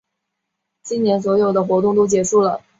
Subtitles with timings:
[0.81, 2.59] 今年所有的活动都结束啦